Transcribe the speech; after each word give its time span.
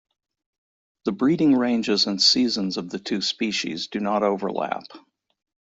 The 1.05 1.11
breeding 1.11 1.55
ranges 1.55 2.07
and 2.07 2.19
seasons 2.19 2.77
of 2.77 2.89
the 2.89 2.97
two 2.97 3.21
species 3.21 3.85
do 3.85 3.99
not 3.99 4.23
overlap. 4.23 4.85